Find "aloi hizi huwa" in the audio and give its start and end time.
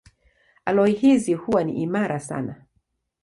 0.65-1.63